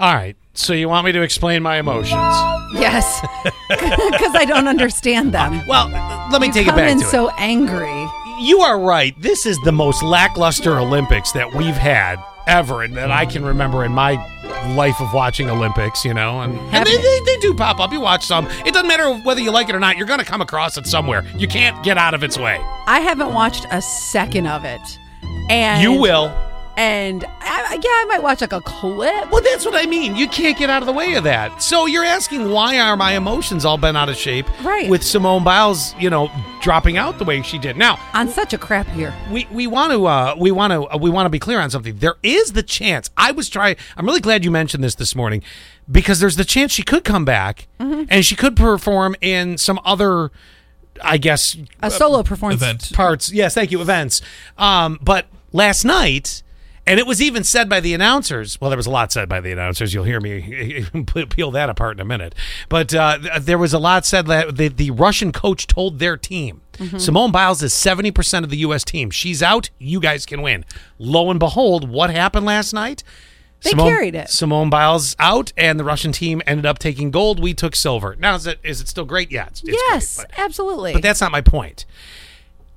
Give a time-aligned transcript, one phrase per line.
[0.00, 0.36] All right.
[0.54, 2.12] So you want me to explain my emotions?
[2.74, 3.20] Yes,
[3.68, 5.54] because I don't understand them.
[5.60, 7.08] Uh, well, let me you take come it back in to it.
[7.10, 8.06] so angry.
[8.40, 9.20] You are right.
[9.20, 13.84] This is the most lackluster Olympics that we've had ever, and that I can remember
[13.84, 14.12] in my
[14.76, 16.04] life of watching Olympics.
[16.04, 17.92] You know, and, and they, they, they do pop up.
[17.92, 18.46] You watch some.
[18.66, 19.96] It doesn't matter whether you like it or not.
[19.96, 21.24] You're going to come across it somewhere.
[21.36, 22.58] You can't get out of its way.
[22.86, 24.98] I haven't watched a second of it,
[25.48, 26.32] and You will.
[26.76, 29.30] And I, yeah, I might watch like a clip.
[29.30, 30.16] Well, that's what I mean.
[30.16, 31.62] You can't get out of the way of that.
[31.62, 34.46] So you're asking why are my emotions all bent out of shape?
[34.64, 34.88] Right.
[34.88, 36.30] With Simone Biles, you know,
[36.62, 37.76] dropping out the way she did.
[37.76, 39.14] Now, on such a crap year.
[39.30, 41.70] we we want to uh, we want to uh, we want to be clear on
[41.70, 41.96] something.
[41.98, 43.10] There is the chance.
[43.16, 43.76] I was trying.
[43.96, 45.42] I'm really glad you mentioned this this morning
[45.90, 50.30] because there's the chance she could come back and she could perform in some other.
[51.00, 52.60] I guess A solo performance.
[52.60, 52.92] Event.
[52.92, 53.32] parts.
[53.32, 53.80] Yes, thank you.
[53.80, 54.20] Events.
[54.56, 56.42] Um, but last night,
[56.88, 58.60] and it was even said by the announcers.
[58.60, 59.92] Well, there was a lot said by the announcers.
[59.92, 60.84] You'll hear me
[61.30, 62.34] peel that apart in a minute.
[62.68, 66.62] But uh, there was a lot said that the, the Russian coach told their team.
[66.96, 68.84] Simone Biles is 70% of the U.S.
[68.84, 69.10] team.
[69.10, 69.68] She's out.
[69.78, 70.64] You guys can win.
[70.98, 73.02] Lo and behold, what happened last night?
[73.62, 74.30] They Simone, carried it.
[74.30, 77.40] Simone Biles out, and the Russian team ended up taking gold.
[77.42, 78.14] We took silver.
[78.16, 79.32] Now, is it is it still great?
[79.32, 80.92] Yeah, it's, it's great, yes, but- absolutely.
[80.92, 81.84] but that's not my point.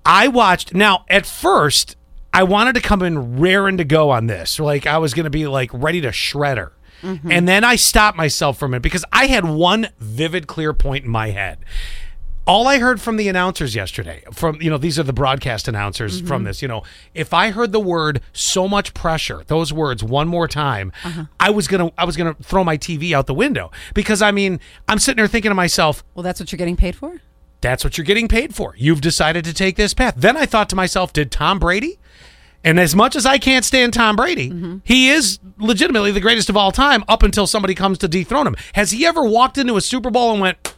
[0.03, 1.95] I watched now at first
[2.33, 4.59] I wanted to come in raring to go on this.
[4.59, 6.73] Like I was gonna be like ready to shred her.
[7.01, 7.31] Mm-hmm.
[7.31, 11.11] And then I stopped myself from it because I had one vivid clear point in
[11.11, 11.59] my head.
[12.47, 16.17] All I heard from the announcers yesterday, from you know, these are the broadcast announcers
[16.17, 16.27] mm-hmm.
[16.27, 20.27] from this, you know, if I heard the word so much pressure, those words one
[20.27, 21.25] more time, uh-huh.
[21.39, 23.71] I was gonna I was gonna throw my TV out the window.
[23.93, 26.95] Because I mean, I'm sitting there thinking to myself, well, that's what you're getting paid
[26.95, 27.21] for.
[27.61, 28.73] That's what you're getting paid for.
[28.77, 30.15] You've decided to take this path.
[30.17, 31.99] Then I thought to myself, did Tom Brady?
[32.63, 36.55] And as much as I can't stand Tom Brady, he is legitimately the greatest of
[36.57, 38.55] all time up until somebody comes to dethrone him.
[38.73, 40.75] Has he ever walked into a Super Bowl and went,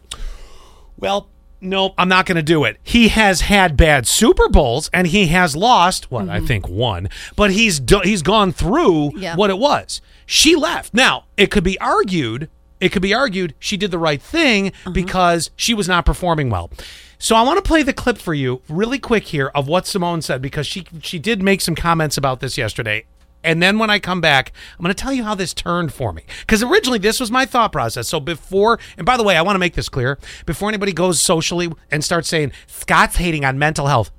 [0.97, 1.27] well,
[1.59, 2.77] no, I'm not going to do it.
[2.83, 6.45] He has had bad Super Bowls and he has lost, what I mm-hmm.
[6.45, 9.35] think one, but he's do- he's gone through Yeah.
[9.35, 10.01] what it was.
[10.25, 10.93] She left.
[10.93, 14.91] Now, it could be argued, it could be argued she did the right thing uh-huh.
[14.91, 16.71] because she was not performing well.
[17.17, 20.21] So I want to play the clip for you really quick here of what Simone
[20.21, 23.05] said because she she did make some comments about this yesterday.
[23.43, 26.13] And then when I come back, I'm going to tell you how this turned for
[26.13, 26.23] me.
[26.41, 28.07] Because originally this was my thought process.
[28.07, 31.19] So before, and by the way, I want to make this clear before anybody goes
[31.19, 34.11] socially and starts saying Scott's hating on mental health,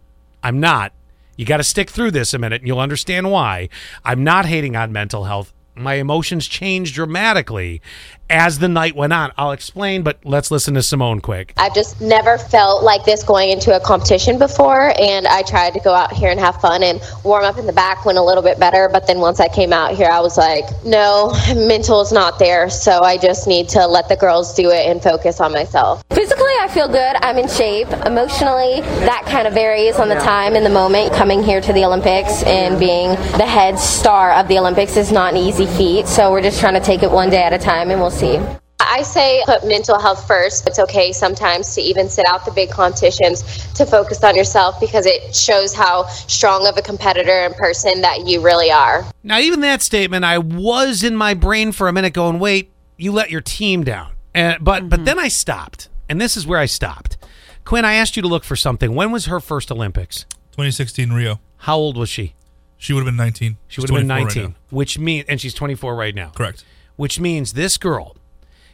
[0.43, 0.93] I'm not.
[1.37, 3.69] You got to stick through this a minute and you'll understand why.
[4.05, 5.53] I'm not hating on mental health.
[5.75, 7.83] My emotions changed dramatically
[8.31, 9.33] as the night went on.
[9.37, 11.53] I'll explain, but let's listen to Simone quick.
[11.57, 15.81] I've just never felt like this going into a competition before, and I tried to
[15.81, 18.43] go out here and have fun and warm up in the back went a little
[18.43, 18.89] bit better.
[18.91, 22.71] But then once I came out here, I was like, no, mental is not there,
[22.71, 26.03] so I just need to let the girls do it and focus on myself.
[26.11, 27.17] Physically, I feel good.
[27.17, 27.89] I'm in shape.
[28.07, 31.13] Emotionally, that kind of varies on the time and the moment.
[31.13, 35.35] Coming here to the Olympics and being the head star of the Olympics is not
[35.35, 37.91] an easy feat, so we're just trying to take it one day at a time
[37.91, 38.39] and we'll see.
[38.81, 40.67] I say put mental health first.
[40.69, 43.43] It's okay sometimes to even sit out the big competitions
[43.75, 48.27] to focus on yourself because it shows how strong of a competitor and person that
[48.27, 49.05] you really are.
[49.23, 53.11] Now, even that statement, I was in my brain for a minute going, wait, you
[53.11, 54.13] let your team down.
[54.33, 55.05] And, but, but mm-hmm.
[55.05, 55.89] then I stopped.
[56.09, 57.17] And this is where I stopped.
[57.65, 58.95] Quinn, I asked you to look for something.
[58.95, 60.25] When was her first Olympics?
[60.53, 61.41] 2016 Rio.
[61.59, 62.35] How old was she?
[62.77, 63.57] She would have been 19.
[63.67, 66.31] She would have been 24 right 19, which means, and she's 24 right now.
[66.31, 66.65] Correct.
[66.97, 68.17] Which means this girl,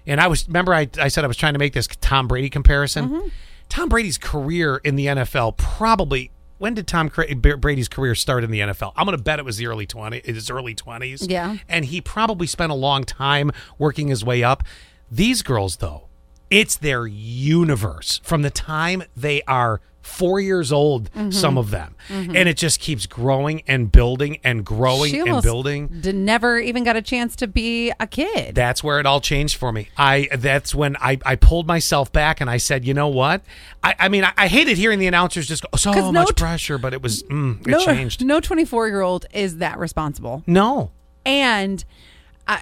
[0.06, 2.50] and I was, remember I, I said I was trying to make this Tom Brady
[2.50, 3.08] comparison?
[3.08, 3.28] Mm-hmm.
[3.70, 8.60] Tom Brady's career in the NFL probably, when did Tom Brady's career start in the
[8.60, 8.92] NFL?
[8.96, 11.30] I'm going to bet it was the early 20s, his early 20s.
[11.30, 11.56] Yeah.
[11.68, 14.64] And he probably spent a long time working his way up.
[15.10, 16.08] These girls, though,
[16.50, 21.30] it's their universe from the time they are four years old, Mm-hmm.
[21.30, 21.94] some of them.
[22.08, 25.86] And it just keeps growing and building and growing she and building.
[26.00, 28.54] Did, never even got a chance to be a kid.
[28.54, 29.88] That's where it all changed for me.
[29.96, 33.42] I that's when I, I pulled myself back and I said, you know what?
[33.84, 36.34] I, I mean, I, I hated hearing the announcers just go so no much t-
[36.34, 38.24] pressure, but it was mm, it no, changed.
[38.24, 40.42] no 24 year old is that responsible.
[40.46, 40.90] No,
[41.24, 41.84] and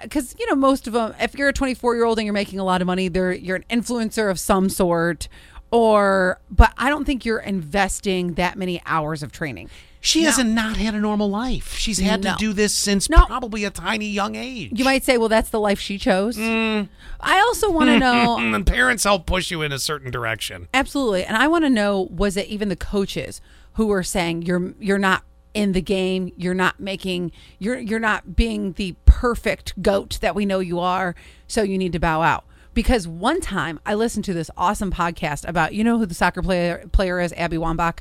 [0.01, 2.59] because you know most of them if you're a 24 year old and you're making
[2.59, 5.27] a lot of money they're you're an influencer of some sort
[5.71, 9.69] or but i don't think you're investing that many hours of training
[10.01, 11.75] she has not not had a normal life.
[11.75, 12.31] She's had No.
[12.31, 13.25] to do this since No.
[13.25, 14.71] probably a tiny young age.
[14.73, 16.83] you might say well that's the life she chose hmm.
[17.19, 20.67] i also want to know and parents help push you in a certain direction.
[20.73, 23.41] absolutely and i want to know was it even the coaches
[23.73, 25.23] who were saying you're you're not
[25.59, 26.31] in the game.
[26.37, 31.15] You're not making you're you're not being the perfect goat that we know you are.
[31.47, 32.45] So you need to bow out.
[32.73, 36.41] Because one time I listened to this awesome podcast about you know who the soccer
[36.41, 37.99] player player is, Abby Wambach.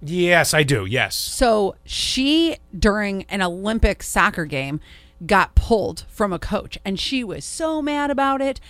[0.00, 0.86] Yes, I do.
[0.86, 1.16] Yes.
[1.16, 4.78] So she, during an Olympic soccer game,
[5.26, 8.60] got pulled from a coach and she was so mad about it.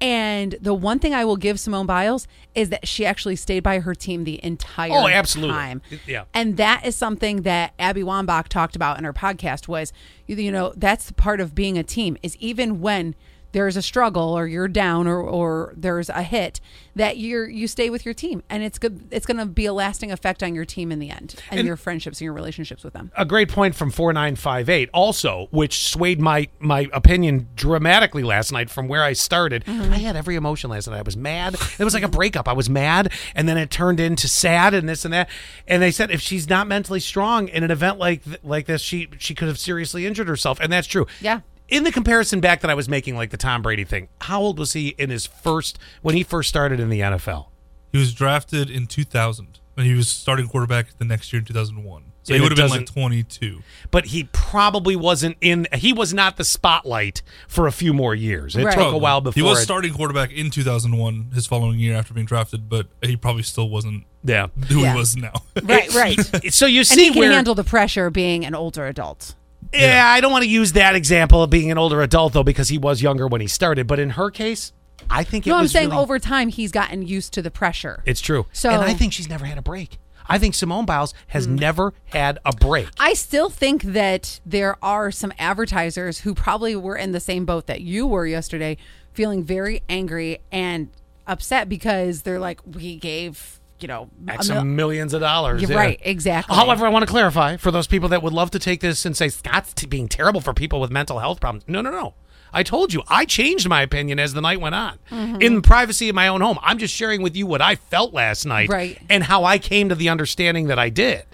[0.00, 3.78] And the one thing I will give Simone Biles is that she actually stayed by
[3.78, 5.54] her team the entire Oh, absolutely.
[5.54, 5.82] time.
[6.06, 6.24] Yeah.
[6.34, 9.92] And that is something that Abby Wambach talked about in her podcast was,
[10.26, 13.14] you, you know, that's the part of being a team is even when
[13.54, 16.60] there's a struggle or you're down or, or there's a hit
[16.96, 18.42] that you're you stay with your team.
[18.50, 21.08] And it's good it's going to be a lasting effect on your team in the
[21.08, 23.12] end and, And- your friendships and your relationships with them.
[23.16, 28.88] A great point from 4958 also which swayed my my opinion dramatically last night from
[28.88, 29.64] where i started.
[29.64, 29.92] Mm-hmm.
[29.92, 30.98] I had every emotion last night.
[30.98, 31.54] I was mad.
[31.78, 32.48] It was like a breakup.
[32.48, 35.30] I was mad and then it turned into sad and this and that.
[35.68, 38.82] And they said if she's not mentally strong in an event like th- like this
[38.82, 40.58] she she could have seriously injured herself.
[40.60, 41.06] And that's true.
[41.20, 41.40] Yeah.
[41.68, 44.58] In the comparison back that i was making like the tom brady thing how old
[44.58, 47.46] was he in his first when he first started in the nfl
[47.92, 52.02] He was drafted in 2000, and he was starting quarterback the next year in 2001.
[52.24, 53.62] So And he would have been like 22.
[53.90, 58.56] but he probably wasn't in he was not the spotlight for a few more years
[58.56, 58.74] it Right.
[58.74, 62.14] took a while before he was it- starting quarterback in 2001, his following year after
[62.14, 64.92] being drafted, but he probably still wasn't yeah who Yeah.
[64.92, 65.34] he was now.
[65.62, 66.18] right right
[66.52, 69.34] so you and see he can where handle the pressure being an older adult
[69.72, 72.68] yeah, I don't want to use that example of being an older adult though because
[72.68, 73.86] he was younger when he started.
[73.86, 74.72] But in her case,
[75.10, 75.56] I think it was.
[75.56, 78.46] no i'm saying really- over time he's gotten used to the pressure It's true.
[78.52, 79.98] So- and I think she's never had a break.
[80.26, 81.58] I think Simone Biles has mm.
[81.58, 82.88] never had a break.
[82.98, 87.66] I still think that there are some advertisers who probably were in the same boat
[87.66, 88.78] that you were yesterday,
[89.12, 90.88] feeling very angry and
[91.26, 95.60] upset because they're like, we gave, you know, X mil- millions of dollars.
[95.62, 95.76] You're yeah.
[95.76, 96.54] right, exactly.
[96.54, 99.16] However, I want to clarify for those people that would love to take this and
[99.16, 101.64] say Scott's t- being terrible for people with mental health problems.
[101.68, 102.14] No, no, no.
[102.52, 104.98] I told you, I changed my opinion as the night went on.
[105.10, 105.42] Mm-hmm.
[105.42, 106.58] In the privacy of my own home.
[106.62, 108.96] I'm just sharing with you what I felt last night Right.
[109.10, 111.24] and how I came to the understanding that I did.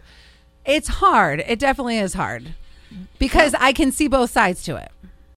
[0.65, 1.45] it's hard.
[1.47, 2.55] It definitely is hard
[3.19, 4.91] because I can see both sides to it.